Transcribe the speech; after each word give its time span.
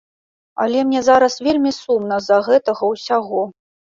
Але 0.63 0.79
мне 0.87 1.01
зараз 1.09 1.35
вельмі 1.47 1.73
сумна 1.81 2.15
з-за 2.27 2.39
гэтага 2.47 2.83
ўсяго. 2.95 3.45